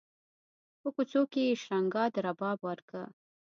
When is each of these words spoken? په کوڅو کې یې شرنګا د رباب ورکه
په 0.81 0.87
کوڅو 0.95 1.21
کې 1.31 1.41
یې 1.47 1.55
شرنګا 1.63 2.03
د 2.13 2.15
رباب 2.27 2.57
ورکه 2.67 3.01